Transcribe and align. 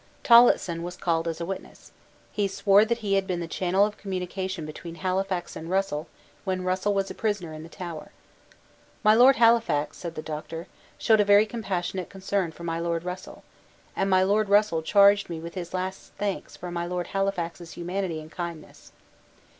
Tillotson 0.23 0.81
was 0.81 0.97
called 0.97 1.27
as 1.27 1.39
a 1.39 1.45
witness. 1.45 1.91
He 2.31 2.47
swore 2.47 2.85
that 2.85 2.97
he 3.05 3.13
had 3.13 3.27
been 3.27 3.39
the 3.39 3.47
channel 3.47 3.85
of 3.85 3.97
communication 3.99 4.65
between 4.65 4.95
Halifax 4.95 5.55
and 5.55 5.69
Russell 5.69 6.07
when 6.43 6.63
Russell 6.63 6.95
was 6.95 7.11
a 7.11 7.13
prisoner 7.13 7.53
in 7.53 7.61
the 7.61 7.69
Tower. 7.69 8.11
"My 9.03 9.13
Lord 9.13 9.35
Halifax," 9.35 9.97
said 9.99 10.15
the 10.15 10.23
Doctor, 10.23 10.65
"showed 10.97 11.19
a 11.19 11.23
very 11.23 11.45
compassionate 11.45 12.09
concern 12.09 12.51
for 12.51 12.63
my 12.63 12.79
Lord 12.79 13.03
Russell; 13.03 13.43
and 13.95 14.09
my 14.09 14.23
Lord 14.23 14.49
Russell 14.49 14.81
charged 14.81 15.29
me 15.29 15.39
with 15.39 15.53
his 15.53 15.71
last 15.71 16.13
thanks 16.17 16.57
for 16.57 16.71
my 16.71 16.87
Lord 16.87 17.05
Halifax's 17.09 17.73
humanity 17.73 18.19
and 18.19 18.31
kindness." 18.31 18.93